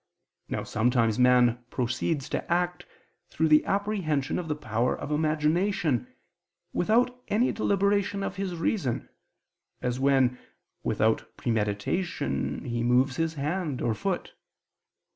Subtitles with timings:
[0.49, 2.87] Now sometimes man proceeds to act
[3.29, 6.07] through the apprehension of the power of imagination,
[6.73, 9.09] without any deliberation of his reason,
[9.79, 10.39] as when,
[10.81, 14.33] without premeditation, he moves his hand, or foot.